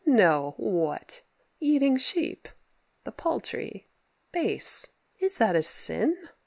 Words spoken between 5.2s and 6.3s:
that a sin?